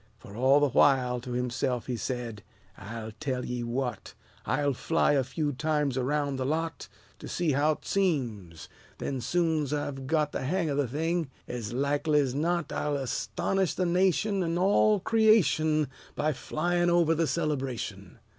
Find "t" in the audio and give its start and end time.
7.75-7.85